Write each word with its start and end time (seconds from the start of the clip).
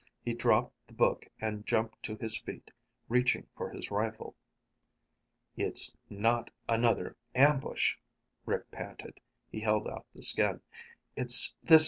He 0.25 0.33
dropped 0.33 0.73
the 0.87 0.95
book 0.95 1.27
and 1.39 1.63
jumped 1.63 2.01
to 2.01 2.15
his 2.15 2.35
feet, 2.35 2.71
reaching 3.07 3.45
for 3.55 3.69
his 3.69 3.91
rifle. 3.91 4.35
"It's 5.55 5.95
not 6.09 6.49
another 6.67 7.17
ambush," 7.35 7.97
Rick 8.47 8.71
panted. 8.71 9.19
He 9.51 9.59
held 9.59 9.87
out 9.87 10.07
the 10.15 10.23
skin. 10.23 10.61
"It's 11.15 11.53
this. 11.61 11.79